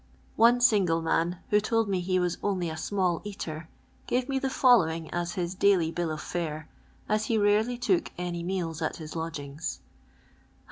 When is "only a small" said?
2.41-3.19